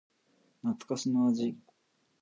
[0.63, 1.55] 懐かしの味